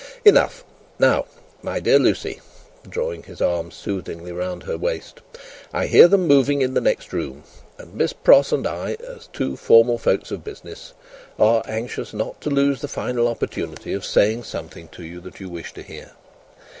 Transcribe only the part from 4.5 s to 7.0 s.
her waist, "I hear them moving in the